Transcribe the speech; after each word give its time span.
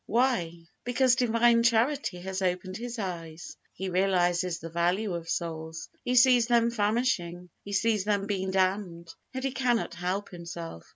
Why? 0.07 0.63
Because 0.83 1.13
Divine 1.13 1.61
Charity 1.61 2.21
has 2.21 2.41
opened 2.41 2.77
his 2.77 2.97
eyes. 2.97 3.55
He 3.71 3.87
realizes 3.87 4.57
the 4.57 4.71
value 4.71 5.13
of 5.13 5.29
souls. 5.29 5.89
He 6.03 6.15
sees 6.15 6.47
them 6.47 6.71
famishing. 6.71 7.51
He 7.63 7.73
sees 7.73 8.03
them 8.03 8.25
being 8.25 8.49
damned, 8.49 9.13
and 9.31 9.43
he 9.43 9.51
cannot 9.51 9.93
help 9.93 10.29
himself. 10.29 10.87